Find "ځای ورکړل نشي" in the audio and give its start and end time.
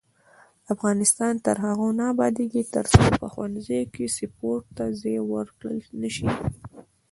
5.01-6.29